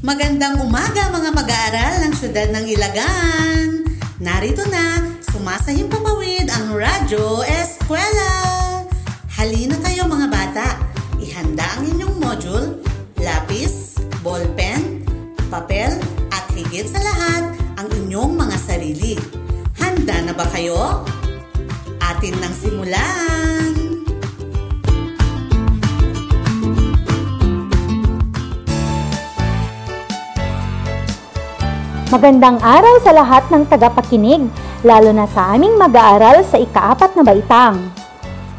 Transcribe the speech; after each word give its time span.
Magandang 0.00 0.64
umaga 0.64 1.12
mga 1.12 1.28
mag-aaral 1.28 2.08
ng 2.08 2.14
syudad 2.16 2.48
ng 2.56 2.64
Ilagan. 2.72 3.84
Narito 4.16 4.64
na, 4.72 4.96
sumasahing 5.28 5.92
papawid 5.92 6.48
ang 6.48 6.72
Radyo 6.72 7.44
Eskwela. 7.44 8.32
Halina 9.36 9.76
kayo 9.84 10.08
mga 10.08 10.32
bata. 10.32 10.80
Ihanda 11.20 11.76
ang 11.76 11.84
inyong 11.84 12.16
module, 12.16 12.80
lapis, 13.20 14.00
ballpen, 14.24 15.04
papel, 15.52 15.92
at 16.32 16.48
higit 16.56 16.88
sa 16.88 17.04
lahat, 17.04 17.52
ang 17.76 17.92
inyong 17.92 18.40
mga 18.40 18.56
sarili. 18.56 19.20
Handa 19.76 20.24
na 20.24 20.32
ba 20.32 20.48
kayo? 20.48 21.04
Atin 22.00 22.40
nang 22.40 22.56
simulan! 22.56 23.79
Magandang 32.10 32.58
araw 32.58 33.06
sa 33.06 33.14
lahat 33.14 33.46
ng 33.54 33.70
tagapakinig, 33.70 34.42
lalo 34.82 35.14
na 35.14 35.30
sa 35.30 35.54
aming 35.54 35.78
mag-aaral 35.78 36.42
sa 36.42 36.58
ikaapat 36.58 37.14
na 37.14 37.22
baitang. 37.22 37.86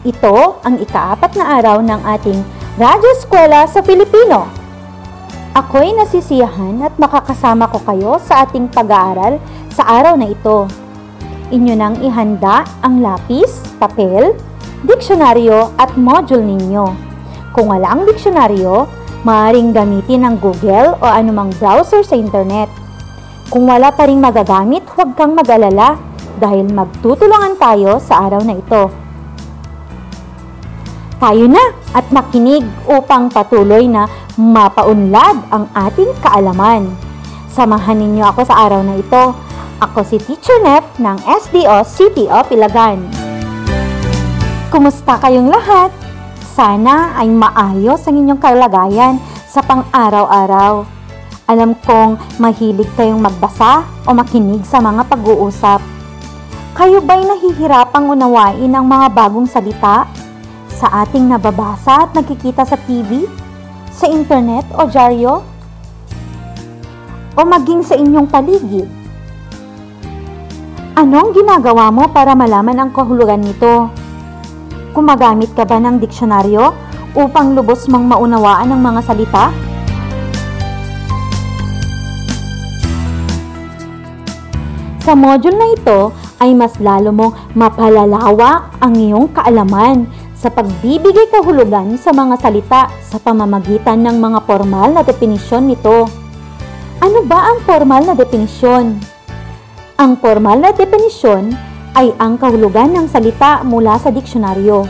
Ito 0.07 0.63
ang 0.63 0.79
ikaapat 0.79 1.35
na 1.35 1.59
araw 1.59 1.83
ng 1.83 1.99
ating 2.15 2.39
Radyo 2.79 3.11
Eskwela 3.11 3.67
sa 3.67 3.83
Pilipino. 3.83 4.47
Ako'y 5.51 5.91
nasisiyahan 5.99 6.79
at 6.79 6.95
makakasama 6.95 7.67
ko 7.75 7.83
kayo 7.83 8.23
sa 8.23 8.47
ating 8.47 8.71
pag-aaral 8.71 9.35
sa 9.67 9.99
araw 9.99 10.15
na 10.15 10.31
ito. 10.31 10.71
Inyo 11.51 11.75
nang 11.75 11.99
ihanda 11.99 12.63
ang 12.79 13.03
lapis, 13.03 13.67
papel, 13.83 14.31
diksyonaryo 14.87 15.75
at 15.75 15.91
module 15.99 16.39
ninyo. 16.39 16.87
Kung 17.51 17.67
wala 17.67 17.99
ang 17.99 18.07
diksyonaryo, 18.07 18.87
maaaring 19.27 19.75
gamitin 19.75 20.23
ang 20.23 20.39
Google 20.39 20.95
o 20.95 21.03
anumang 21.03 21.51
browser 21.59 21.99
sa 21.99 22.15
internet. 22.15 22.71
Kung 23.51 23.67
wala 23.67 23.91
pa 23.91 24.07
rin 24.07 24.23
magagamit, 24.23 24.87
huwag 24.95 25.11
kang 25.19 25.35
mag-alala 25.35 25.99
dahil 26.39 26.71
magtutulungan 26.71 27.59
tayo 27.59 27.99
sa 27.99 28.23
araw 28.23 28.39
na 28.47 28.55
ito. 28.55 28.87
Tayo 31.19 31.51
na 31.51 31.59
at 31.91 32.07
makinig 32.15 32.63
upang 32.87 33.27
patuloy 33.27 33.91
na 33.91 34.07
mapaunlad 34.39 35.51
ang 35.51 35.67
ating 35.75 36.15
kaalaman. 36.23 36.95
Samahan 37.51 37.99
ninyo 37.99 38.23
ako 38.23 38.47
sa 38.47 38.55
araw 38.71 38.87
na 38.87 38.95
ito. 38.95 39.35
Ako 39.83 39.99
si 40.07 40.15
Teacher 40.15 40.63
Nef 40.63 40.87
ng 40.95 41.19
SDO 41.19 41.83
City 41.83 42.31
of 42.31 42.47
Ilagan. 42.55 43.03
Kumusta 44.71 45.19
kayong 45.19 45.51
lahat? 45.51 45.91
Sana 46.55 47.19
ay 47.19 47.27
maayos 47.27 47.99
ang 48.07 48.15
inyong 48.15 48.39
kalagayan 48.39 49.19
sa 49.51 49.59
pang-araw-araw. 49.59 51.00
Alam 51.51 51.75
kong 51.83 52.39
mahilig 52.39 52.87
kayong 52.95 53.19
magbasa 53.19 53.83
o 54.07 54.15
makinig 54.15 54.63
sa 54.63 54.79
mga 54.79 55.03
pag-uusap. 55.03 55.83
Kayo 56.71 57.03
ba'y 57.03 57.27
nahihirapang 57.27 58.07
unawain 58.07 58.71
ang 58.71 58.87
mga 58.87 59.11
bagong 59.11 59.43
salita 59.51 60.07
sa 60.71 61.03
ating 61.03 61.27
nababasa 61.27 62.07
at 62.07 62.15
nakikita 62.15 62.63
sa 62.63 62.79
TV, 62.79 63.27
sa 63.91 64.07
internet 64.07 64.63
o 64.79 64.87
dyaryo? 64.87 65.43
O 67.35 67.43
maging 67.43 67.83
sa 67.83 67.99
inyong 67.99 68.31
paligid? 68.31 68.87
Anong 70.95 71.35
ginagawa 71.35 71.91
mo 71.91 72.07
para 72.15 72.31
malaman 72.31 72.79
ang 72.79 72.95
kahulugan 72.95 73.43
nito? 73.43 73.91
Kumagamit 74.95 75.51
ka 75.51 75.67
ba 75.67 75.83
ng 75.83 75.99
diksyonaryo 75.99 76.71
upang 77.11 77.59
lubos 77.59 77.91
mang 77.91 78.07
maunawaan 78.07 78.71
ang 78.71 78.79
mga 78.79 79.03
salita? 79.03 79.70
Sa 85.01 85.17
module 85.17 85.57
na 85.57 85.73
ito 85.73 86.13
ay 86.37 86.53
mas 86.53 86.77
lalo 86.77 87.09
mong 87.09 87.57
mapalalawak 87.57 88.69
ang 88.77 88.93
iyong 88.93 89.33
kaalaman 89.33 90.05
sa 90.37 90.53
pagbibigay 90.53 91.25
kahulugan 91.33 91.97
sa 91.97 92.13
mga 92.13 92.37
salita 92.37 92.85
sa 93.01 93.17
pamamagitan 93.17 94.05
ng 94.05 94.21
mga 94.21 94.45
formal 94.45 94.93
na 94.93 95.01
definisyon 95.01 95.73
nito. 95.73 96.05
Ano 97.01 97.25
ba 97.25 97.49
ang 97.49 97.65
formal 97.65 98.05
na 98.05 98.13
definisyon? 98.13 99.01
Ang 99.97 100.21
formal 100.21 100.61
na 100.61 100.69
definisyon 100.69 101.49
ay 101.97 102.13
ang 102.21 102.37
kahulugan 102.37 102.93
ng 102.93 103.09
salita 103.09 103.65
mula 103.65 103.97
sa 103.97 104.13
diksyonaryo. 104.13 104.85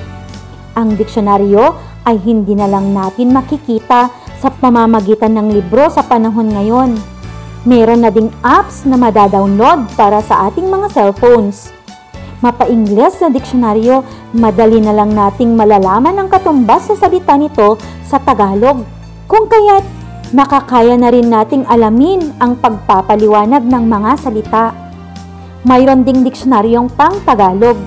Ang 0.75 0.99
diksyonaryo 0.99 1.71
ay 2.03 2.19
hindi 2.19 2.51
na 2.51 2.67
lang 2.67 2.91
natin 2.91 3.31
makikita 3.31 4.11
sa 4.43 4.49
pamamagitan 4.51 5.39
ng 5.39 5.55
libro 5.55 5.87
sa 5.87 6.03
panahon 6.03 6.51
ngayon 6.51 7.20
Meron 7.61 8.01
na 8.01 8.09
ding 8.09 8.33
apps 8.41 8.89
na 8.89 8.97
madadownload 8.97 9.93
para 9.93 10.17
sa 10.25 10.49
ating 10.49 10.65
mga 10.65 10.87
cellphones. 10.97 11.69
Mapa-Ingles 12.41 13.21
na 13.21 13.29
diksyonaryo, 13.29 14.01
madali 14.33 14.81
na 14.81 14.97
lang 14.97 15.13
nating 15.13 15.53
malalaman 15.53 16.17
ang 16.17 16.25
katumbas 16.25 16.89
sa 16.89 16.97
salita 16.97 17.37
nito 17.37 17.77
sa 18.01 18.17
Tagalog. 18.17 18.81
Kung 19.29 19.45
kaya't 19.45 19.85
nakakaya 20.31 20.95
na 20.95 21.11
rin 21.11 21.29
nating 21.29 21.67
alamin 21.67 22.33
ang 22.41 22.57
pagpapaliwanag 22.57 23.61
ng 23.61 23.83
mga 23.85 24.11
salita. 24.17 24.65
Mayroon 25.61 26.01
ding 26.01 26.25
diksyonaryong 26.25 26.89
pang 26.97 27.19
Tagalog. 27.27 27.77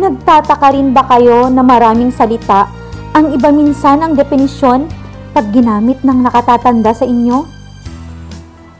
Nagtataka 0.00 0.72
rin 0.72 0.96
ba 0.96 1.04
kayo 1.04 1.52
na 1.52 1.60
maraming 1.60 2.14
salita 2.14 2.70
ang 3.16 3.32
iba 3.32 3.48
minsan 3.48 4.00
ang 4.00 4.12
definisyon 4.12 4.88
pag 5.32 5.48
ginamit 5.52 6.00
ng 6.04 6.20
nakatatanda 6.20 6.92
sa 6.92 7.04
inyo? 7.04 7.55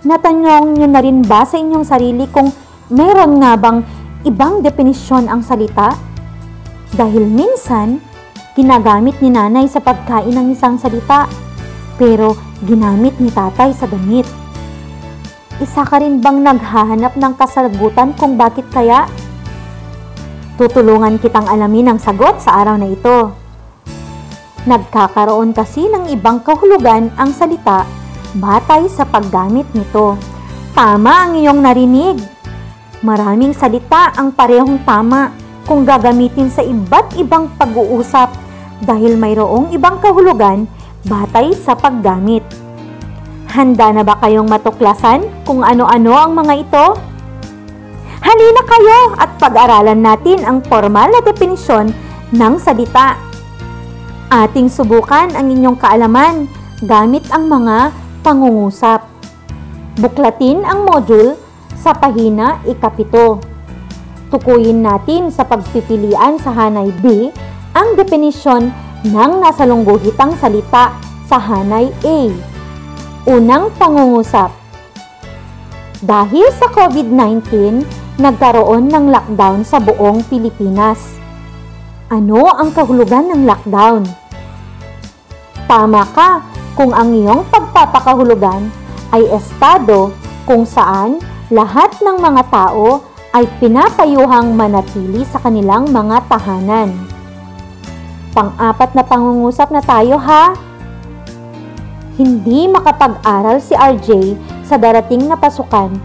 Natanong 0.06 0.78
nyo 0.78 0.86
na 0.86 1.02
rin 1.02 1.18
ba 1.18 1.42
sa 1.42 1.58
inyong 1.58 1.82
sarili 1.82 2.30
kung 2.30 2.54
meron 2.94 3.42
nga 3.42 3.58
bang 3.58 3.82
ibang 4.22 4.62
definisyon 4.62 5.26
ang 5.26 5.42
salita? 5.42 5.98
Dahil 6.94 7.26
minsan, 7.26 7.98
ginagamit 8.54 9.18
ni 9.18 9.34
nanay 9.34 9.66
sa 9.66 9.82
pagkain 9.82 10.30
ng 10.30 10.54
isang 10.54 10.78
salita, 10.78 11.26
pero 11.98 12.38
ginamit 12.62 13.18
ni 13.18 13.34
tatay 13.34 13.74
sa 13.74 13.90
damit. 13.90 14.30
Isa 15.58 15.82
ka 15.82 15.98
rin 15.98 16.22
bang 16.22 16.38
naghahanap 16.38 17.18
ng 17.18 17.34
kasagutan 17.34 18.14
kung 18.14 18.38
bakit 18.38 18.70
kaya? 18.70 19.10
Tutulungan 20.54 21.18
kitang 21.18 21.50
alamin 21.50 21.90
ang 21.90 21.98
sagot 21.98 22.38
sa 22.38 22.62
araw 22.62 22.78
na 22.78 22.94
ito. 22.94 23.34
Nagkakaroon 24.70 25.50
kasi 25.50 25.90
ng 25.90 26.14
ibang 26.14 26.46
kahulugan 26.46 27.10
ang 27.18 27.34
salita 27.34 28.05
batay 28.34 28.90
sa 28.90 29.06
paggamit 29.06 29.68
nito. 29.70 30.18
Tama 30.74 31.30
ang 31.30 31.32
iyong 31.38 31.62
narinig. 31.62 32.18
Maraming 33.06 33.54
salita 33.54 34.10
ang 34.18 34.34
parehong 34.34 34.82
tama 34.82 35.30
kung 35.68 35.86
gagamitin 35.86 36.50
sa 36.50 36.64
iba't 36.66 37.14
ibang 37.20 37.50
pag-uusap 37.54 38.34
dahil 38.82 39.14
mayroong 39.16 39.70
ibang 39.72 40.02
kahulugan 40.02 40.66
batay 41.06 41.54
sa 41.54 41.78
paggamit. 41.78 42.42
Handa 43.50 43.94
na 43.94 44.02
ba 44.02 44.18
kayong 44.20 44.50
matuklasan 44.50 45.24
kung 45.46 45.62
ano-ano 45.62 46.12
ang 46.12 46.32
mga 46.34 46.54
ito? 46.60 46.86
Halina 48.20 48.62
kayo 48.66 49.00
at 49.22 49.30
pag-aralan 49.38 50.02
natin 50.02 50.42
ang 50.42 50.58
formal 50.66 51.08
na 51.08 51.22
definisyon 51.22 51.94
ng 52.34 52.54
salita. 52.58 53.14
Ating 54.34 54.66
subukan 54.66 55.30
ang 55.38 55.46
inyong 55.46 55.78
kaalaman 55.78 56.50
gamit 56.82 57.22
ang 57.30 57.46
mga 57.46 57.94
pangungusap. 58.26 59.06
Buklatin 60.02 60.66
ang 60.66 60.82
module 60.82 61.38
sa 61.78 61.94
pahina 61.94 62.58
ikapito. 62.66 63.38
Tukuyin 64.34 64.82
natin 64.82 65.30
sa 65.30 65.46
pagpipilian 65.46 66.42
sa 66.42 66.50
hanay 66.50 66.90
B 66.98 67.30
ang 67.70 67.94
definisyon 67.94 68.74
ng 69.06 69.32
nasalungguhitang 69.38 70.34
salita 70.42 70.90
sa 71.30 71.38
hanay 71.38 71.94
A. 72.02 72.18
Unang 73.30 73.70
pangungusap. 73.78 74.50
Dahil 76.02 76.50
sa 76.58 76.66
COVID-19, 76.74 77.46
nagkaroon 78.18 78.90
ng 78.90 79.14
lockdown 79.14 79.62
sa 79.62 79.78
buong 79.78 80.26
Pilipinas. 80.26 81.14
Ano 82.10 82.50
ang 82.50 82.74
kahulugan 82.74 83.30
ng 83.30 83.42
lockdown? 83.46 84.02
Tama 85.66 86.02
ka 86.14 86.55
kung 86.76 86.92
ang 86.92 87.16
iyong 87.16 87.48
pagpapakahulugan 87.48 88.68
ay 89.16 89.24
estado 89.32 90.12
kung 90.44 90.68
saan 90.68 91.18
lahat 91.48 91.96
ng 92.04 92.20
mga 92.20 92.42
tao 92.52 93.00
ay 93.32 93.48
pinapayuhang 93.58 94.52
manatili 94.52 95.24
sa 95.24 95.40
kanilang 95.40 95.88
mga 95.88 96.28
tahanan. 96.28 96.92
Pang-apat 98.36 98.92
na 98.92 99.00
pangungusap 99.00 99.72
na 99.72 99.80
tayo 99.80 100.20
ha. 100.20 100.52
Hindi 102.20 102.68
makapag-aral 102.68 103.60
si 103.60 103.72
RJ 103.72 104.36
sa 104.64 104.76
darating 104.76 105.28
na 105.28 105.36
pasukan 105.36 105.96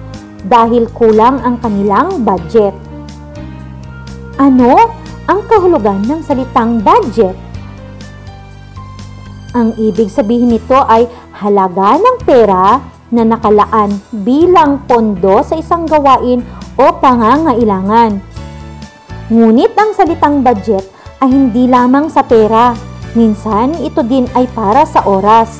dahil 0.47 0.87
kulang 0.95 1.43
ang 1.43 1.59
kanilang 1.59 2.23
budget. 2.23 2.75
Ano 4.39 4.75
ang 5.27 5.39
kahulugan 5.47 6.03
ng 6.07 6.23
salitang 6.23 6.79
budget? 6.79 7.50
Ang 9.51 9.75
ibig 9.75 10.07
sabihin 10.07 10.55
nito 10.55 10.79
ay 10.79 11.11
halaga 11.35 11.99
ng 11.99 12.17
pera 12.23 12.79
na 13.11 13.27
nakalaan 13.27 13.99
bilang 14.23 14.79
pondo 14.87 15.43
sa 15.43 15.59
isang 15.59 15.83
gawain 15.83 16.39
o 16.79 16.95
pangangailangan. 16.95 18.23
Ngunit 19.27 19.75
ang 19.75 19.91
salitang 19.91 20.39
budget 20.39 20.87
ay 21.19 21.35
hindi 21.35 21.67
lamang 21.67 22.07
sa 22.07 22.23
pera. 22.23 22.71
Minsan, 23.11 23.75
ito 23.83 23.99
din 24.07 24.23
ay 24.39 24.47
para 24.55 24.87
sa 24.87 25.03
oras. 25.03 25.51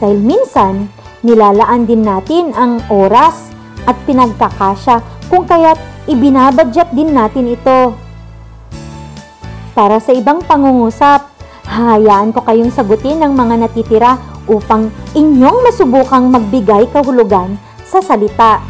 Dahil 0.00 0.16
minsan, 0.16 0.88
nilalaan 1.20 1.84
din 1.84 2.00
natin 2.00 2.56
ang 2.56 2.80
oras 2.88 3.52
at 3.84 3.96
pinagkakasya 4.08 5.04
kung 5.28 5.44
kaya't 5.44 5.76
ibinabudget 6.08 6.88
din 6.96 7.12
natin 7.12 7.52
ito. 7.52 7.92
Para 9.76 10.00
sa 10.00 10.12
ibang 10.16 10.44
pangungusap, 10.44 11.31
hayaan 11.72 12.36
ko 12.36 12.44
kayong 12.44 12.68
sagutin 12.68 13.24
ang 13.24 13.32
mga 13.32 13.64
natitira 13.64 14.20
upang 14.44 14.92
inyong 15.16 15.64
masubukang 15.64 16.28
magbigay 16.28 16.84
kahulugan 16.92 17.56
sa 17.88 18.04
salita. 18.04 18.60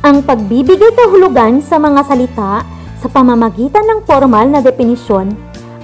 Ang 0.00 0.24
pagbibigay 0.24 0.96
kahulugan 0.96 1.60
sa 1.60 1.76
mga 1.76 2.00
salita 2.06 2.64
sa 3.02 3.08
pamamagitan 3.10 3.84
ng 3.84 4.00
formal 4.06 4.48
na 4.48 4.64
definisyon 4.64 5.34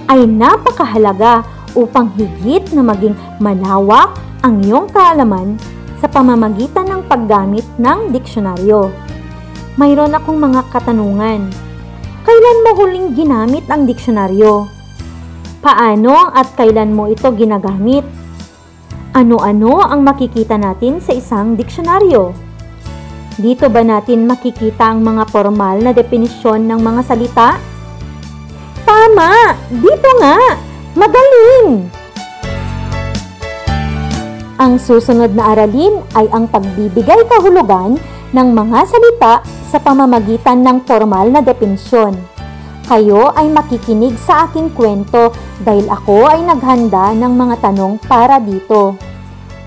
ay 0.09 0.25
napakahalaga 0.25 1.45
upang 1.77 2.09
higit 2.17 2.65
na 2.73 2.81
maging 2.81 3.13
malawak 3.37 4.15
ang 4.41 4.63
iyong 4.65 4.89
kaalaman 4.89 5.59
sa 6.01 6.09
pamamagitan 6.09 6.89
ng 6.89 7.01
paggamit 7.05 7.65
ng 7.77 8.13
diksyonaryo. 8.13 8.89
Mayroon 9.77 10.13
akong 10.17 10.37
mga 10.41 10.65
katanungan. 10.73 11.66
Kailan 12.27 12.59
mo 12.59 12.71
huling 12.75 13.15
ginamit 13.15 13.63
ang 13.71 13.87
diksyonaryo? 13.87 14.67
Paano 15.63 16.27
at 16.35 16.51
kailan 16.59 16.91
mo 16.91 17.07
ito 17.07 17.31
ginagamit? 17.31 18.03
Ano-ano 19.15 19.79
ang 19.79 20.03
makikita 20.03 20.59
natin 20.59 20.99
sa 20.99 21.15
isang 21.15 21.55
diksyonaryo? 21.55 22.35
Dito 23.39 23.71
ba 23.71 23.79
natin 23.79 24.27
makikita 24.27 24.91
ang 24.91 25.07
mga 25.07 25.23
formal 25.31 25.79
na 25.79 25.95
definisyon 25.95 26.67
ng 26.67 26.83
mga 26.83 27.01
salita? 27.07 27.55
Tama! 28.83 29.55
Dito 29.71 30.09
nga! 30.19 30.35
Magaling! 30.99 31.87
Ang 34.59 34.75
susunod 34.83 35.31
na 35.31 35.55
aralin 35.55 36.03
ay 36.11 36.27
ang 36.35 36.43
pagbibigay 36.51 37.23
kahulugan 37.31 37.95
ng 38.35 38.47
mga 38.51 38.79
salita 38.83 39.47
sa 39.67 39.83
pamamagitan 39.83 40.63
ng 40.63 40.87
formal 40.87 41.27
na 41.27 41.43
definisyon. 41.43 42.15
Kayo 42.87 43.35
ay 43.35 43.51
makikinig 43.51 44.15
sa 44.15 44.47
aking 44.47 44.71
kwento 44.71 45.35
dahil 45.59 45.91
ako 45.91 46.31
ay 46.31 46.39
naghanda 46.47 47.11
ng 47.11 47.33
mga 47.35 47.55
tanong 47.59 47.99
para 48.07 48.39
dito. 48.39 48.95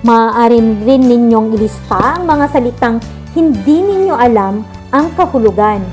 Maaari 0.01 0.59
rin 0.89 1.05
ninyong 1.05 1.53
ilista 1.53 2.17
ang 2.17 2.25
mga 2.25 2.49
salitang 2.49 2.97
hindi 3.37 3.85
ninyo 3.85 4.17
alam 4.17 4.65
ang 4.89 5.13
kahulugan. 5.13 5.85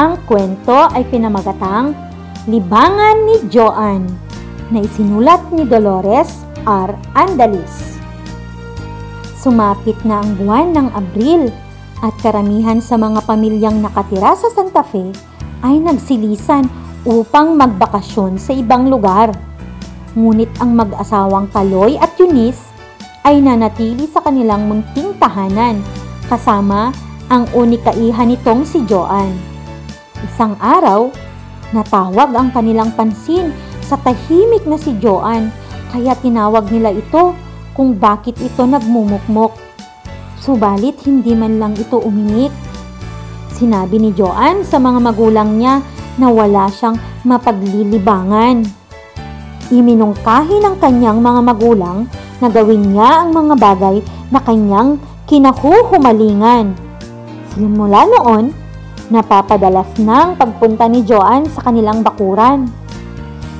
Ang 0.00 0.16
kwento 0.24 0.88
ay 0.96 1.04
pinamagatang 1.12 1.92
Libangan 2.48 3.28
ni 3.28 3.36
Joan 3.52 4.08
na 4.72 4.80
isinulat 4.80 5.52
ni 5.52 5.68
Dolores 5.68 6.40
R. 6.64 6.96
Andalis. 7.12 7.89
Sumapit 9.40 9.96
na 10.04 10.20
ang 10.20 10.36
buwan 10.36 10.76
ng 10.76 10.88
Abril 10.92 11.48
at 12.04 12.12
karamihan 12.20 12.76
sa 12.76 13.00
mga 13.00 13.24
pamilyang 13.24 13.80
nakatira 13.80 14.36
sa 14.36 14.52
Santa 14.52 14.84
Fe 14.84 15.08
ay 15.64 15.80
nagsilisan 15.80 16.68
upang 17.08 17.56
magbakasyon 17.56 18.36
sa 18.36 18.52
ibang 18.52 18.92
lugar. 18.92 19.32
Ngunit 20.12 20.52
ang 20.60 20.76
mag-asawang 20.76 21.48
Kaloy 21.48 21.96
at 21.96 22.12
Eunice 22.20 22.68
ay 23.24 23.40
nanatili 23.40 24.04
sa 24.12 24.20
kanilang 24.20 24.68
munting 24.68 25.16
tahanan 25.16 25.80
kasama 26.28 26.92
ang 27.32 27.48
unikaihan 27.56 28.28
nitong 28.28 28.68
si 28.68 28.84
Joan. 28.84 29.32
Isang 30.20 30.52
araw, 30.60 31.08
natawag 31.72 32.36
ang 32.36 32.52
kanilang 32.52 32.92
pansin 32.92 33.56
sa 33.80 33.96
tahimik 34.04 34.68
na 34.68 34.76
si 34.76 34.92
Joan 35.00 35.48
kaya 35.96 36.12
tinawag 36.20 36.68
nila 36.68 36.92
ito 36.92 37.32
kung 37.80 37.96
bakit 37.96 38.36
ito 38.44 38.68
nagmumukmok. 38.68 39.56
Subalit 40.36 41.00
hindi 41.08 41.32
man 41.32 41.56
lang 41.56 41.72
ito 41.80 41.96
umimik. 41.96 42.52
Sinabi 43.56 43.96
ni 43.96 44.12
Joan 44.12 44.68
sa 44.68 44.76
mga 44.76 45.00
magulang 45.00 45.56
niya 45.56 45.80
na 46.20 46.28
wala 46.28 46.68
siyang 46.68 47.00
mapaglilibangan. 47.24 48.68
Iminungkahi 49.72 50.60
ng 50.60 50.76
kanyang 50.76 51.24
mga 51.24 51.40
magulang 51.40 52.04
na 52.44 52.52
gawin 52.52 52.84
niya 52.84 53.24
ang 53.24 53.32
mga 53.32 53.56
bagay 53.56 54.04
na 54.28 54.44
kanyang 54.44 55.00
kinahuhumalingan. 55.24 56.76
Simula 57.56 58.04
noon, 58.04 58.52
napapadalas 59.08 59.88
na 59.96 60.28
ang 60.28 60.32
pagpunta 60.36 60.84
ni 60.84 61.00
Joan 61.00 61.48
sa 61.48 61.64
kanilang 61.64 62.04
bakuran. 62.04 62.68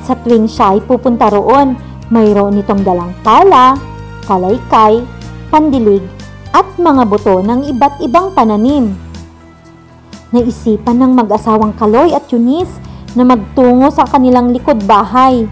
Sa 0.04 0.12
tuwing 0.12 0.44
siya 0.44 0.76
ay 0.76 0.84
pupunta 0.84 1.32
roon, 1.32 1.72
mayroon 2.12 2.60
itong 2.60 2.84
dalang 2.84 3.16
pala, 3.24 3.88
kalaykay, 4.24 5.04
pandilig, 5.48 6.04
at 6.50 6.66
mga 6.76 7.06
buto 7.06 7.40
ng 7.40 7.68
iba't 7.70 8.02
ibang 8.02 8.34
pananim. 8.34 8.96
Naisipan 10.30 10.98
ng 10.98 11.12
mag-asawang 11.14 11.74
Kaloy 11.74 12.14
at 12.14 12.26
Eunice 12.30 12.78
na 13.18 13.26
magtungo 13.26 13.90
sa 13.90 14.06
kanilang 14.06 14.54
likod 14.54 14.78
bahay. 14.86 15.46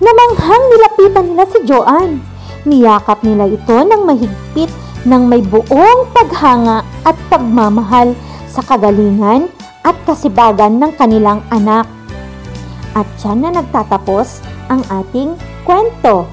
Namanghang 0.00 0.64
nilapitan 0.68 1.24
nila 1.32 1.44
si 1.48 1.58
Joan 1.64 2.34
Niyakap 2.64 3.20
nila 3.20 3.44
ito 3.44 3.76
ng 3.76 4.02
mahigpit 4.08 4.72
ng 5.04 5.22
may 5.28 5.44
buong 5.44 6.08
paghanga 6.16 6.80
at 7.04 7.12
pagmamahal 7.28 8.16
sa 8.48 8.64
kagalingan 8.64 9.52
at 9.84 9.92
kasibagan 10.08 10.80
ng 10.80 10.96
kanilang 10.96 11.44
anak. 11.52 11.84
At 12.96 13.04
siya 13.20 13.36
na 13.36 13.52
nagtatapos 13.52 14.40
ang 14.72 14.80
ating 14.88 15.36
kwento. 15.68 16.24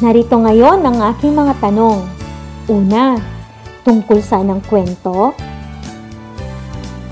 Narito 0.00 0.32
ngayon 0.32 0.80
ang 0.80 0.96
aking 1.12 1.36
mga 1.36 1.60
tanong. 1.60 2.00
Una, 2.72 3.20
tungkol 3.84 4.24
sa 4.24 4.40
ng 4.40 4.64
kwento? 4.64 5.36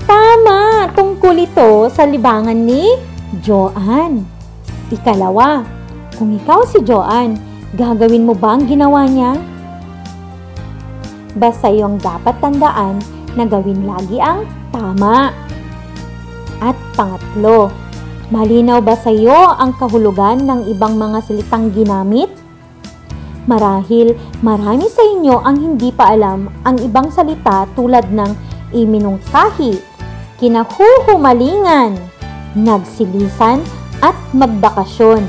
Tama! 0.09 0.89
Tungkol 0.97 1.37
ito 1.37 1.85
sa 1.93 2.09
libangan 2.09 2.57
ni 2.57 2.89
Joanne. 3.45 4.25
Ikalawa, 4.89 5.61
kung 6.17 6.33
ikaw 6.33 6.65
si 6.65 6.81
Joanne, 6.81 7.37
gagawin 7.77 8.25
mo 8.25 8.33
ba 8.33 8.57
ang 8.57 8.65
ginawa 8.65 9.05
niya? 9.05 9.37
Basta 11.37 11.69
yung 11.69 12.01
dapat 12.01 12.41
tandaan 12.41 12.97
na 13.37 13.45
gawin 13.45 13.85
lagi 13.85 14.17
ang 14.17 14.49
tama. 14.73 15.29
At 16.57 16.73
pangatlo, 16.97 17.69
malinaw 18.33 18.81
ba 18.81 18.97
sa 18.97 19.13
iyo 19.13 19.53
ang 19.61 19.77
kahulugan 19.77 20.41
ng 20.41 20.73
ibang 20.73 20.97
mga 20.97 21.21
salitang 21.21 21.69
ginamit? 21.69 22.48
Marahil 23.49 24.13
marami 24.45 24.85
sa 24.93 25.01
inyo 25.01 25.41
ang 25.41 25.57
hindi 25.57 25.89
pa 25.89 26.13
alam 26.13 26.53
ang 26.69 26.77
ibang 26.85 27.09
salita 27.09 27.65
tulad 27.73 28.05
ng 28.13 28.29
iminungkahi, 28.77 29.73
kinahuhumalingan, 30.37 31.97
nagsilisan 32.53 33.65
at 34.05 34.13
magbakasyon. 34.37 35.25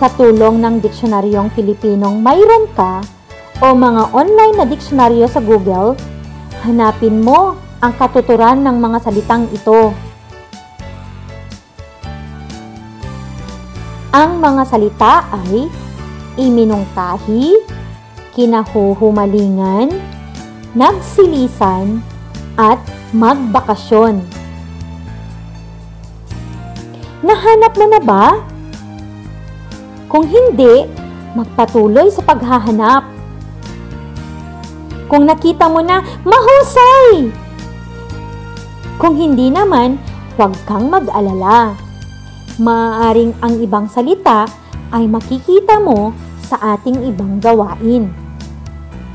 Sa 0.00 0.08
tulong 0.16 0.56
ng 0.64 0.80
diksionaryong 0.80 1.52
Filipinong 1.52 2.24
mayroon 2.24 2.64
ka 2.72 3.04
o 3.60 3.76
mga 3.76 4.16
online 4.16 4.56
na 4.56 4.64
diksyonaryo 4.64 5.28
sa 5.28 5.44
Google, 5.44 6.00
hanapin 6.64 7.20
mo 7.20 7.60
ang 7.84 7.92
katuturan 8.00 8.64
ng 8.64 8.76
mga 8.80 9.04
salitang 9.04 9.44
ito. 9.52 9.92
Ang 14.16 14.40
mga 14.40 14.62
salita 14.64 15.28
ay 15.28 15.68
iminungkahi, 16.36 17.56
kinahuhumalingan, 18.36 19.92
nagsilisan, 20.76 22.00
at 22.56 22.80
magbakasyon. 23.12 24.24
Nahanap 27.20 27.72
mo 27.76 27.86
na 27.88 28.00
ba? 28.00 28.26
Kung 30.08 30.24
hindi, 30.24 30.88
magpatuloy 31.36 32.08
sa 32.08 32.24
paghahanap. 32.24 33.04
Kung 35.06 35.28
nakita 35.28 35.68
mo 35.68 35.84
na, 35.84 36.00
mahusay! 36.24 37.30
Kung 38.96 39.12
hindi 39.16 39.52
naman, 39.52 40.00
huwag 40.40 40.56
kang 40.64 40.88
mag-alala. 40.88 41.76
Maaaring 42.56 43.36
ang 43.44 43.60
ibang 43.60 43.86
salita 43.92 44.48
ay 44.88 45.04
makikita 45.04 45.76
mo 45.76 46.16
sa 46.46 46.78
ating 46.78 47.02
ibang 47.10 47.42
gawain. 47.42 48.14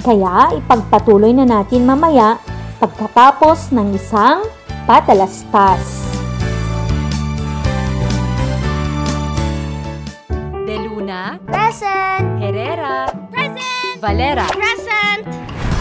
Kaya 0.03 0.51
ipagpatuloy 0.59 1.31
na 1.31 1.47
natin 1.47 1.87
mamaya 1.87 2.35
pagkatapos 2.83 3.71
ng 3.71 3.95
isang 3.95 4.43
patalastas. 4.83 6.03
De 10.67 10.75
Luna, 10.75 11.39
Present! 11.47 12.41
Herrera, 12.41 13.07
Present! 13.31 13.95
Valera, 14.03 14.49
Present! 14.51 15.23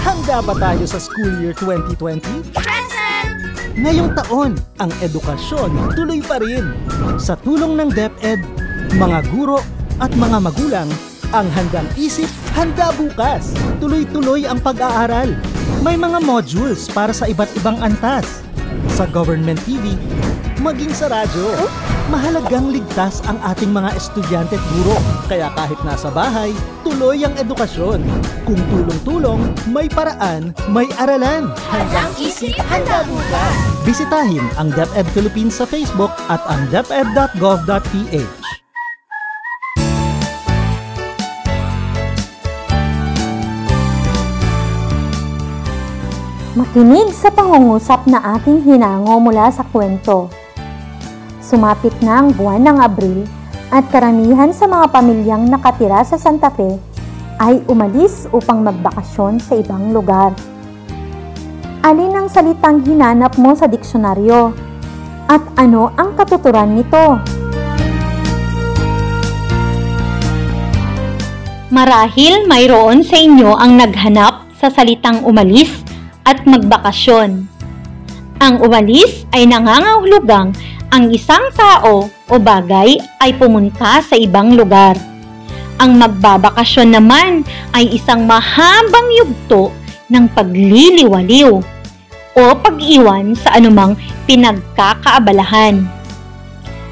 Handa 0.07 0.45
ba 0.45 0.55
tayo 0.55 0.85
sa 0.87 1.03
school 1.03 1.43
year 1.43 1.57
2020? 1.59 2.55
Present! 2.55 3.33
Ngayong 3.81 4.13
taon, 4.13 4.53
ang 4.77 4.93
edukasyon 5.01 5.97
tuloy 5.97 6.21
pa 6.21 6.37
rin. 6.37 6.77
Sa 7.17 7.33
tulong 7.41 7.81
ng 7.81 7.89
DepEd, 7.89 8.45
mga 9.01 9.25
guro 9.33 9.65
at 9.97 10.13
mga 10.13 10.37
magulang, 10.37 10.89
ang 11.31 11.47
handang 11.55 11.87
isip, 11.95 12.27
handa 12.59 12.91
bukas. 12.99 13.55
Tuloy-tuloy 13.79 14.51
ang 14.51 14.59
pag-aaral. 14.59 15.31
May 15.81 15.95
mga 15.95 16.21
modules 16.27 16.91
para 16.91 17.15
sa 17.15 17.31
iba't 17.31 17.51
ibang 17.63 17.79
antas. 17.79 18.43
Sa 18.99 19.07
government 19.07 19.59
TV, 19.63 19.95
maging 20.59 20.93
sa 20.93 21.09
radyo. 21.09 21.55
Mahalagang 22.11 22.75
ligtas 22.75 23.23
ang 23.31 23.39
ating 23.47 23.71
mga 23.71 23.95
estudyante 23.95 24.59
at 24.59 24.65
guro. 24.75 24.99
Kaya 25.31 25.47
kahit 25.55 25.79
nasa 25.87 26.11
bahay, 26.11 26.51
tuloy 26.83 27.23
ang 27.23 27.39
edukasyon. 27.39 28.03
Kung 28.43 28.59
tulong-tulong, 28.67 29.41
may 29.71 29.87
paraan, 29.87 30.51
may 30.75 30.91
aralan. 30.99 31.55
Handang 31.71 32.11
isip, 32.19 32.59
handa 32.67 33.07
bukas! 33.07 33.55
Bisitahin 33.87 34.43
ang 34.59 34.75
DepEd 34.75 35.07
Philippines 35.15 35.63
sa 35.63 35.65
Facebook 35.71 36.11
at 36.27 36.43
ang 36.51 36.67
deped.gov.ph. 36.75 38.40
Makinig 46.61 47.17
sa 47.17 47.33
pangungusap 47.33 48.05
na 48.05 48.21
aking 48.37 48.61
hinango 48.61 49.17
mula 49.17 49.49
sa 49.49 49.65
kwento. 49.65 50.29
Sumapit 51.41 51.97
na 52.05 52.21
ang 52.21 52.37
buwan 52.37 52.61
ng 52.61 52.77
Abril 52.85 53.25
at 53.73 53.89
karamihan 53.89 54.53
sa 54.53 54.69
mga 54.69 54.93
pamilyang 54.93 55.49
nakatira 55.49 56.05
sa 56.05 56.21
Santa 56.21 56.53
Fe 56.53 56.77
ay 57.41 57.65
umalis 57.65 58.29
upang 58.29 58.61
magbakasyon 58.61 59.41
sa 59.41 59.57
ibang 59.57 59.97
lugar. 59.97 60.37
Alin 61.81 62.13
ang 62.13 62.29
salitang 62.29 62.85
hinanap 62.85 63.41
mo 63.41 63.57
sa 63.57 63.65
diksyonaryo? 63.65 64.53
At 65.33 65.41
ano 65.57 65.97
ang 65.97 66.13
katuturan 66.13 66.77
nito? 66.77 67.25
Marahil 71.73 72.45
mayroon 72.45 73.01
sa 73.01 73.17
inyo 73.17 73.57
ang 73.57 73.81
naghanap 73.81 74.45
sa 74.61 74.69
salitang 74.69 75.25
umalis 75.25 75.89
at 76.31 76.47
magbakasyon. 76.47 77.51
Ang 78.39 78.55
umalis 78.63 79.27
ay 79.35 79.51
nangangahulugang 79.51 80.55
ang 80.95 81.05
isang 81.11 81.43
tao 81.59 82.07
o 82.07 82.35
bagay 82.39 82.99
ay 83.19 83.35
pumunta 83.35 83.99
sa 84.01 84.15
ibang 84.15 84.55
lugar. 84.55 84.95
Ang 85.83 85.99
magbabakasyon 85.99 86.89
naman 86.95 87.43
ay 87.75 87.91
isang 87.91 88.25
mahabang 88.31 89.09
yugto 89.19 89.75
ng 90.11 90.31
pagliliwaliw 90.31 91.51
o 92.37 92.43
pag-iwan 92.63 93.35
sa 93.35 93.59
anumang 93.59 93.99
pinagkakaabalahan. 94.27 95.83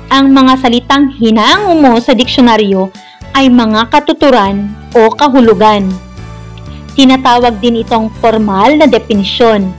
Ang 0.09 0.27
mga 0.33 0.53
salitang 0.57 1.13
hinango 1.13 1.77
mo 1.77 2.01
sa 2.01 2.17
diksyonaryo 2.17 2.89
ay 3.37 3.53
mga 3.53 3.93
katuturan 3.93 4.73
o 4.97 5.13
kahulugan. 5.13 6.08
Tinatawag 6.99 7.63
din 7.63 7.79
itong 7.87 8.11
formal 8.19 8.75
na 8.75 8.91
definisyon. 8.91 9.71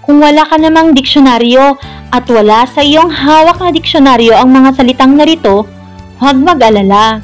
Kung 0.00 0.24
wala 0.24 0.48
ka 0.48 0.56
namang 0.56 0.96
diksyonaryo 0.96 1.76
at 2.08 2.24
wala 2.32 2.64
sa 2.64 2.80
iyong 2.80 3.12
hawak 3.12 3.60
na 3.60 3.68
diksyonaryo 3.68 4.32
ang 4.32 4.48
mga 4.48 4.80
salitang 4.80 5.12
narito, 5.12 5.68
huwag 6.16 6.40
mag-alala. 6.40 7.20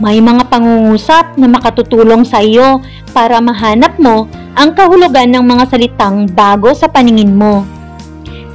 May 0.00 0.24
mga 0.24 0.48
pangungusap 0.48 1.36
na 1.36 1.52
makatutulong 1.52 2.24
sa 2.24 2.40
iyo 2.40 2.80
para 3.12 3.44
mahanap 3.44 4.00
mo 4.00 4.24
ang 4.56 4.72
kahulugan 4.72 5.28
ng 5.28 5.44
mga 5.44 5.68
salitang 5.68 6.24
bago 6.32 6.72
sa 6.72 6.88
paningin 6.88 7.36
mo. 7.36 7.60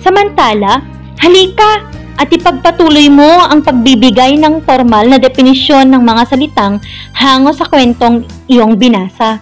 Samantala, 0.01 0.81
halika 1.21 1.85
at 2.17 2.27
ipagpatuloy 2.33 3.13
mo 3.13 3.45
ang 3.45 3.61
pagbibigay 3.61 4.41
ng 4.41 4.65
formal 4.65 5.05
na 5.05 5.21
definisyon 5.21 5.93
ng 5.93 6.01
mga 6.01 6.23
salitang 6.33 6.81
hango 7.13 7.53
sa 7.53 7.69
kwentong 7.69 8.25
iyong 8.49 8.73
binasa. 8.73 9.37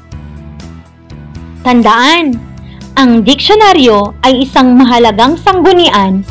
Tandaan, 1.63 2.36
ang 3.00 3.24
diksyonaryo 3.24 4.20
ay 4.24 4.44
isang 4.44 4.75
mahalagang 4.75 5.39
sanggunian 5.39 6.22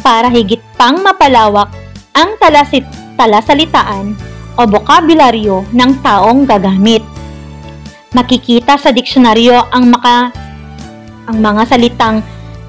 para 0.00 0.32
higit 0.32 0.60
pang 0.80 1.00
mapalawak 1.04 1.68
ang 2.16 2.36
talasit 2.40 2.82
talasalitaan 3.20 4.16
o 4.56 4.64
bokabularyo 4.64 5.68
ng 5.72 5.90
taong 6.00 6.48
gagamit. 6.48 7.04
Makikita 8.16 8.80
sa 8.80 8.90
diksyonaryo 8.90 9.70
ang 9.70 9.92
maka 9.92 10.34
ang 11.30 11.38
mga 11.38 11.62
salitang 11.70 12.24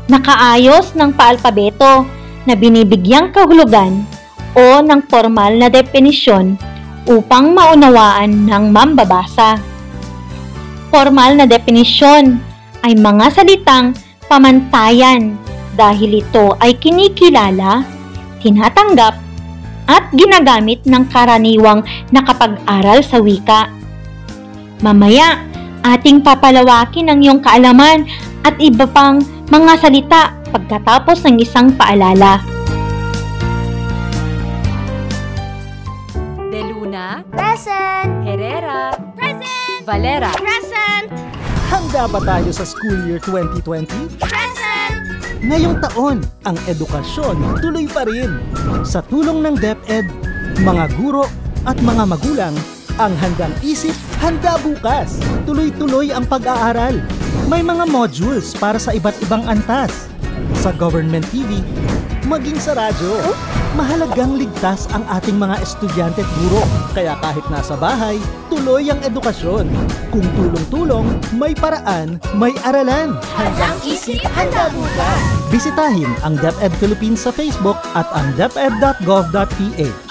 nakaayos 0.06 0.94
ng 0.94 1.16
paalpabeto 1.16 2.06
na 2.46 2.54
binibigyang 2.58 3.30
kahulugan 3.30 4.02
o 4.58 4.82
ng 4.84 5.02
formal 5.08 5.56
na 5.56 5.68
definisyon 5.72 6.58
upang 7.08 7.56
maunawaan 7.56 8.46
ng 8.46 8.64
mambabasa. 8.70 9.58
Formal 10.92 11.40
na 11.40 11.46
definisyon 11.48 12.38
ay 12.84 12.98
mga 12.98 13.32
salitang 13.32 13.96
pamantayan 14.28 15.40
dahil 15.80 16.20
ito 16.20 16.54
ay 16.60 16.76
kinikilala, 16.76 17.88
tinatanggap, 18.44 19.16
at 19.90 20.08
ginagamit 20.16 20.84
ng 20.88 21.04
karaniwang 21.12 21.84
nakapag-aral 22.16 23.04
sa 23.04 23.20
wika. 23.20 23.68
Mamaya, 24.80 25.44
ating 25.84 26.24
papalawakin 26.24 27.12
ang 27.12 27.20
iyong 27.20 27.42
kaalaman 27.44 28.08
at 28.48 28.56
iba 28.62 28.88
pang 28.88 29.20
mga 29.52 29.74
salita 29.84 30.41
pagkatapos 30.52 31.24
ng 31.24 31.40
isang 31.40 31.72
paalala. 31.80 32.44
De 36.52 36.62
Luna, 36.68 37.24
Present! 37.32 38.28
Herrera, 38.28 38.92
Present! 39.16 39.88
Valera, 39.88 40.30
Present! 40.36 41.08
Handa 41.72 42.04
ba 42.12 42.20
tayo 42.20 42.52
sa 42.52 42.68
school 42.68 43.08
year 43.08 43.24
2020? 43.24 44.20
Present! 44.20 45.00
Ngayong 45.42 45.80
taon, 45.80 46.20
ang 46.46 46.60
edukasyon 46.68 47.64
tuloy 47.64 47.88
pa 47.88 48.04
rin. 48.04 48.44
Sa 48.84 49.00
tulong 49.02 49.42
ng 49.42 49.56
DepEd, 49.58 50.06
mga 50.62 50.92
guro 51.00 51.26
at 51.64 51.80
mga 51.80 52.04
magulang, 52.06 52.54
ang 53.00 53.16
handang 53.18 53.56
isip, 53.64 53.96
handa 54.20 54.60
bukas. 54.60 55.18
Tuloy-tuloy 55.48 56.12
ang 56.12 56.28
pag-aaral. 56.28 57.00
May 57.48 57.64
mga 57.64 57.88
modules 57.88 58.54
para 58.54 58.78
sa 58.78 58.92
iba't 58.92 59.16
ibang 59.24 59.48
antas. 59.48 60.11
Sa 60.62 60.70
government 60.78 61.26
TV, 61.34 61.58
maging 62.30 62.62
sa 62.62 62.78
radyo. 62.78 63.34
Mahalagang 63.74 64.38
ligtas 64.38 64.86
ang 64.94 65.02
ating 65.10 65.34
mga 65.42 65.58
estudyante 65.58 66.22
at 66.22 66.30
guro. 66.38 66.62
Kaya 66.94 67.18
kahit 67.18 67.42
nasa 67.50 67.74
bahay, 67.74 68.22
tuloy 68.46 68.86
ang 68.86 69.02
edukasyon. 69.02 69.66
Kung 70.14 70.28
tulong-tulong, 70.38 71.08
may 71.34 71.58
paraan, 71.58 72.22
may 72.38 72.54
aralan. 72.62 73.18
Handang 73.34 73.80
isip, 73.82 74.22
handa 74.38 74.70
bukas! 74.70 75.22
Bisitahin 75.50 76.14
ang 76.22 76.38
DepEd 76.38 76.78
Philippines 76.78 77.26
sa 77.26 77.34
Facebook 77.34 77.82
at 77.98 78.06
ang 78.14 78.30
deped.gov.ph. 78.38 80.11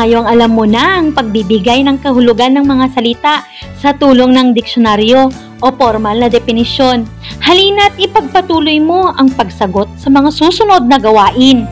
Ngayong 0.00 0.24
alam 0.24 0.56
mo 0.56 0.64
na 0.64 0.96
ang 0.96 1.12
pagbibigay 1.12 1.84
ng 1.84 2.00
kahulugan 2.00 2.56
ng 2.56 2.64
mga 2.64 2.86
salita 2.96 3.44
sa 3.76 3.92
tulong 3.92 4.32
ng 4.32 4.56
diksyonaryo 4.56 5.28
o 5.60 5.66
formal 5.76 6.16
na 6.16 6.32
definisyon. 6.32 7.04
Halina't 7.44 8.00
ipagpatuloy 8.00 8.80
mo 8.80 9.12
ang 9.20 9.28
pagsagot 9.28 9.92
sa 10.00 10.08
mga 10.08 10.32
susunod 10.32 10.88
na 10.88 10.96
gawain. 10.96 11.68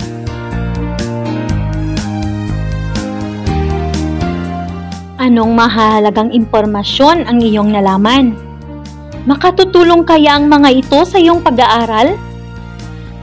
Anong 5.17 5.57
mahalagang 5.57 6.29
impormasyon 6.29 7.25
ang 7.25 7.41
iyong 7.41 7.73
nalaman? 7.73 8.37
Makatutulong 9.25 10.05
kaya 10.05 10.37
ang 10.37 10.53
mga 10.53 10.85
ito 10.85 11.01
sa 11.09 11.17
iyong 11.17 11.41
pag-aaral? 11.41 12.13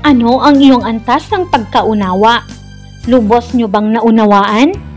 Ano 0.02 0.42
ang 0.42 0.58
iyong 0.58 0.82
antas 0.82 1.30
ng 1.30 1.46
pagkaunawa? 1.54 2.42
Lubos 3.06 3.54
nyo 3.54 3.70
bang 3.70 3.94
naunawaan? 3.94 4.95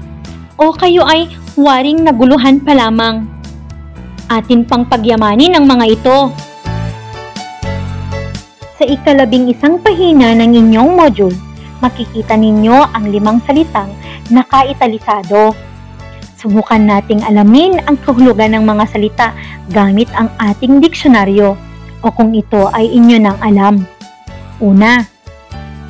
O 0.59 0.75
kayo 0.75 1.07
ay 1.07 1.31
waring 1.55 2.03
naguluhan 2.03 2.59
pa 2.59 2.75
lamang? 2.75 3.31
Atin 4.27 4.67
pang 4.67 4.83
pagyamanin 4.83 5.55
ang 5.55 5.71
mga 5.71 5.87
ito. 5.87 6.35
Sa 8.75 8.83
ikalabing 8.83 9.47
isang 9.47 9.79
pahina 9.79 10.35
ng 10.35 10.59
inyong 10.59 10.99
module, 10.99 11.39
makikita 11.79 12.35
ninyo 12.35 12.75
ang 12.91 13.07
limang 13.07 13.39
salitang 13.47 13.87
nakaitalisado. 14.35 15.55
Subukan 16.43 16.91
nating 16.91 17.23
alamin 17.23 17.79
ang 17.87 17.95
kahulugan 18.03 18.59
ng 18.59 18.67
mga 18.67 18.85
salita 18.91 19.29
gamit 19.71 20.11
ang 20.19 20.27
ating 20.43 20.83
diksyonaryo 20.83 21.55
o 22.03 22.07
kung 22.11 22.35
ito 22.35 22.67
ay 22.75 22.91
inyo 22.99 23.19
nang 23.23 23.39
alam. 23.47 23.87
Una, 24.59 25.07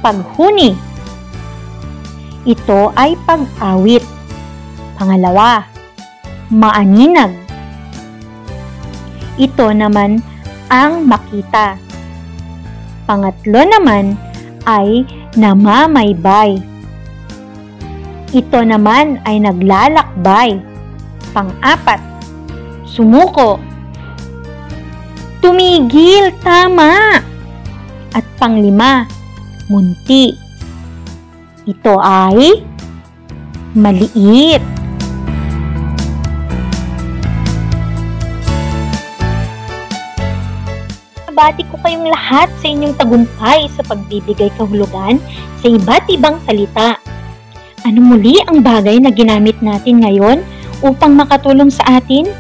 paghuni. 0.05 0.77
Ito 2.45 2.93
ay 2.93 3.17
pag-awit. 3.25 4.18
Pangalawa, 4.99 5.63
maaninag. 6.51 7.31
Ito 9.39 9.71
naman 9.71 10.19
ang 10.67 11.07
makita. 11.07 11.79
Pangatlo 13.07 13.63
naman 13.63 14.19
ay 14.67 15.07
namamaybay. 15.39 16.59
Ito 18.35 18.59
naman 18.67 19.23
ay 19.23 19.39
naglalakbay. 19.39 20.59
Pang-apat, 21.31 22.03
sumuko. 22.83 23.63
Tumigil, 25.39 26.35
tama. 26.43 27.23
At 28.19 28.27
panglima, 28.35 29.07
munti. 29.71 30.35
Ito 31.71 32.03
ay 32.03 32.67
maliit. 33.79 34.78
Bati 41.29 41.61
ko 41.69 41.77
kayong 41.85 42.09
lahat 42.09 42.49
sa 42.57 42.67
inyong 42.73 42.97
tagumpay 42.97 43.69
sa 43.77 43.85
pagbibigay 43.85 44.49
kahulugan 44.57 45.21
sa 45.61 45.67
iba't 45.69 46.09
ibang 46.09 46.41
salita. 46.49 46.97
Ano 47.85 48.01
muli 48.01 48.41
ang 48.49 48.65
bagay 48.65 48.97
na 48.97 49.13
ginamit 49.13 49.61
natin 49.61 50.01
ngayon 50.01 50.41
upang 50.81 51.13
makatulong 51.15 51.69
sa 51.69 52.01
atin? 52.01 52.33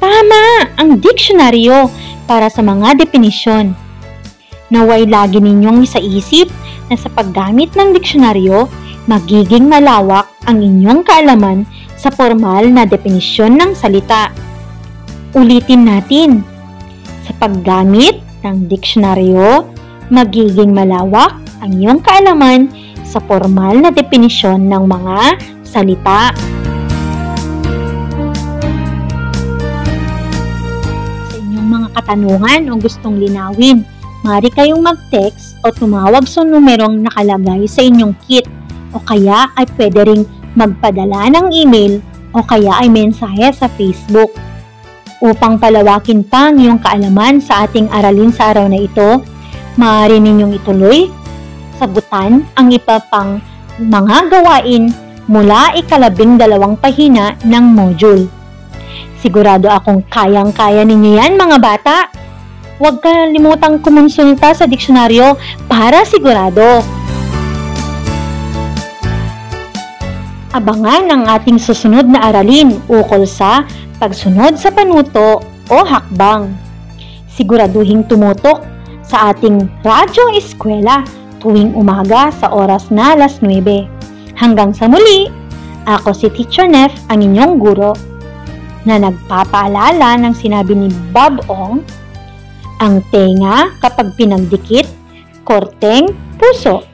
Tama! 0.00 0.74
Ang 0.80 0.96
diksyonaryo 1.00 1.92
para 2.24 2.48
sa 2.48 2.64
mga 2.64 3.04
definisyon. 3.04 3.76
Naway 4.72 5.04
lagi 5.04 5.38
ninyong 5.38 5.84
isaisip 5.84 6.48
na 6.88 6.96
sa 6.96 7.12
paggamit 7.12 7.76
ng 7.76 7.92
diksyonaryo, 7.92 8.64
magiging 9.04 9.68
malawak 9.68 10.24
ang 10.48 10.64
inyong 10.64 11.04
kaalaman 11.04 11.68
sa 12.00 12.08
formal 12.08 12.64
na 12.64 12.88
definisyon 12.88 13.60
ng 13.60 13.76
salita. 13.76 14.32
Ulitin 15.36 15.84
natin. 15.84 16.53
Sa 17.24 17.32
paggamit 17.40 18.20
ng 18.44 18.68
diksyonaryo, 18.68 19.64
magiging 20.12 20.76
malawak 20.76 21.32
ang 21.64 21.72
iyong 21.80 22.00
kaalaman 22.04 22.68
sa 23.00 23.16
formal 23.24 23.80
na 23.80 23.88
definisyon 23.88 24.68
ng 24.68 24.84
mga 24.84 25.40
salita. 25.64 26.36
Sa 31.32 31.36
inyong 31.40 31.68
mga 31.68 31.88
katanungan 31.96 32.60
o 32.68 32.76
gustong 32.76 33.16
linawin, 33.16 33.88
maaari 34.20 34.52
kayong 34.52 34.84
mag-text 34.84 35.56
o 35.64 35.72
tumawag 35.72 36.28
sa 36.28 36.44
numerong 36.44 37.00
nakalagay 37.00 37.64
sa 37.64 37.80
inyong 37.80 38.12
kit 38.28 38.44
o 38.92 39.00
kaya 39.00 39.48
ay 39.56 39.64
pwede 39.80 40.00
ring 40.04 40.24
magpadala 40.52 41.32
ng 41.32 41.48
email 41.56 42.04
o 42.36 42.44
kaya 42.44 42.84
ay 42.84 42.92
mensahe 42.92 43.48
sa 43.56 43.64
Facebook. 43.80 44.28
Upang 45.24 45.56
palawakin 45.56 46.20
pa 46.28 46.52
ang 46.52 46.60
iyong 46.60 46.84
kaalaman 46.84 47.40
sa 47.40 47.64
ating 47.64 47.88
aralin 47.88 48.28
sa 48.28 48.52
araw 48.52 48.68
na 48.68 48.76
ito, 48.76 49.24
maaari 49.80 50.20
ninyong 50.20 50.52
ituloy 50.60 51.08
sagutan 51.80 52.44
ang 52.54 52.68
iba 52.68 53.00
pang 53.08 53.40
mga 53.80 54.30
gawain 54.30 54.92
mula 55.24 55.72
ikalabing 55.80 56.36
dalawang 56.36 56.76
pahina 56.76 57.34
ng 57.40 57.64
module. 57.72 58.28
Sigurado 59.24 59.72
akong 59.72 60.04
kayang-kaya 60.12 60.84
ninyo 60.84 61.16
yan 61.16 61.40
mga 61.40 61.56
bata. 61.56 61.96
Huwag 62.76 63.00
kalimutang 63.00 63.80
kumonsulta 63.80 64.52
sa 64.52 64.68
diksyonaryo 64.68 65.40
para 65.64 66.04
sigurado. 66.04 66.84
Abangan 70.52 71.08
ang 71.08 71.22
ating 71.32 71.58
susunod 71.58 72.06
na 72.06 72.30
aralin 72.30 72.78
ukol 72.86 73.24
sa 73.24 73.64
pagsunod 74.04 74.60
sa 74.60 74.68
panuto 74.68 75.40
o 75.72 75.78
hakbang. 75.80 76.52
Siguraduhing 77.32 78.04
tumutok 78.04 78.60
sa 79.00 79.32
ating 79.32 79.64
radyo 79.80 80.28
eskwela 80.36 81.08
tuwing 81.40 81.72
umaga 81.72 82.28
sa 82.36 82.52
oras 82.52 82.92
na 82.92 83.16
alas 83.16 83.40
9. 83.40 83.64
Hanggang 84.36 84.76
sa 84.76 84.92
muli, 84.92 85.32
ako 85.88 86.12
si 86.12 86.28
Teacher 86.36 86.68
Nef, 86.68 86.92
ang 87.08 87.24
inyong 87.24 87.56
guro, 87.56 87.96
na 88.84 89.00
nagpapaalala 89.00 90.20
ng 90.20 90.36
sinabi 90.36 90.76
ni 90.76 90.92
Bob 91.08 91.40
Ong, 91.48 91.80
ang 92.84 93.00
tenga 93.08 93.72
kapag 93.80 94.12
pinagdikit, 94.20 94.84
korteng 95.48 96.12
puso. 96.36 96.84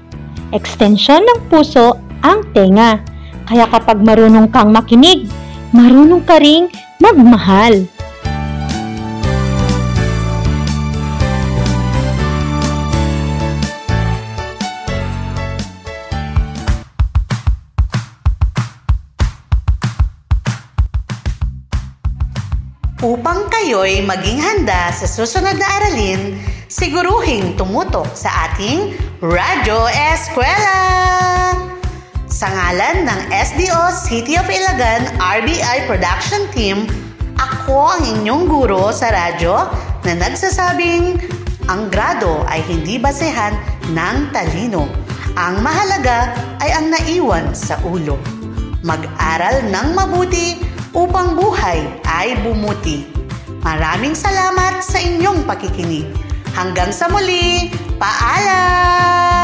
Extension 0.55 1.27
ng 1.27 1.51
puso 1.51 1.99
ang 2.23 2.46
tenga. 2.55 3.03
Kaya 3.51 3.66
kapag 3.66 3.99
marunong 3.99 4.46
kang 4.55 4.70
makinig, 4.70 5.27
marunong 5.70 6.26
ka 6.26 6.42
ring 6.42 6.66
magmahal. 6.98 7.87
Upang 23.00 23.48
kayo'y 23.48 24.04
maging 24.04 24.44
handa 24.44 24.92
sa 24.92 25.09
susunod 25.09 25.56
na 25.56 25.66
aralin, 25.80 26.37
siguruhing 26.68 27.56
tumutok 27.56 28.12
sa 28.12 28.52
ating 28.52 28.92
Radyo 29.24 29.88
Eskwela! 29.88 31.69
Sa 32.70 32.78
ngalan 32.78 33.02
ng 33.02 33.22
SDO 33.35 33.83
City 33.90 34.38
of 34.38 34.46
Ilagan 34.46 35.18
RBI 35.18 35.90
Production 35.90 36.46
Team, 36.54 36.87
ako 37.35 37.98
ang 37.98 38.06
inyong 38.06 38.46
guro 38.46 38.94
sa 38.94 39.11
radyo 39.11 39.66
na 40.06 40.14
nagsasabing 40.14 41.18
ang 41.66 41.90
grado 41.90 42.46
ay 42.46 42.62
hindi 42.70 42.94
basehan 42.94 43.59
ng 43.90 44.30
talino. 44.30 44.87
Ang 45.35 45.66
mahalaga 45.66 46.30
ay 46.62 46.70
ang 46.70 46.94
naiwan 46.94 47.50
sa 47.59 47.74
ulo. 47.83 48.14
Mag-aral 48.87 49.66
ng 49.66 49.88
mabuti 49.90 50.62
upang 50.94 51.35
buhay 51.35 51.83
ay 52.06 52.38
bumuti. 52.38 53.02
Maraming 53.66 54.14
salamat 54.14 54.78
sa 54.78 55.02
inyong 55.02 55.42
pakikinig. 55.42 56.06
Hanggang 56.54 56.94
sa 56.94 57.11
muli, 57.11 57.74
paalam! 57.98 59.39